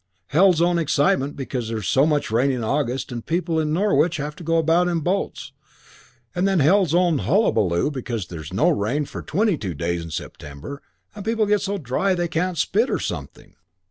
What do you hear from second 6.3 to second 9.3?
and then hell's own hullaballoo because there's no rain for